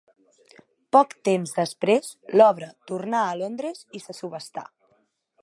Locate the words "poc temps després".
0.95-2.09